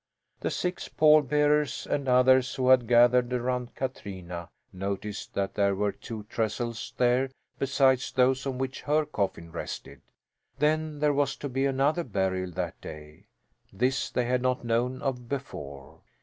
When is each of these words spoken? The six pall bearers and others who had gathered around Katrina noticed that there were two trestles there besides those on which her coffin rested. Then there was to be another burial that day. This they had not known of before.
The 0.39 0.49
six 0.49 0.87
pall 0.89 1.21
bearers 1.21 1.85
and 1.87 2.07
others 2.09 2.55
who 2.55 2.69
had 2.69 2.87
gathered 2.87 3.31
around 3.31 3.75
Katrina 3.75 4.49
noticed 4.73 5.35
that 5.35 5.53
there 5.53 5.75
were 5.75 5.91
two 5.91 6.23
trestles 6.23 6.95
there 6.97 7.29
besides 7.59 8.11
those 8.11 8.47
on 8.47 8.57
which 8.57 8.81
her 8.81 9.05
coffin 9.05 9.51
rested. 9.51 10.01
Then 10.57 10.97
there 11.01 11.13
was 11.13 11.35
to 11.35 11.47
be 11.49 11.67
another 11.67 12.03
burial 12.03 12.49
that 12.53 12.81
day. 12.81 13.27
This 13.71 14.09
they 14.09 14.25
had 14.25 14.41
not 14.41 14.65
known 14.65 15.03
of 15.03 15.29
before. 15.29 16.01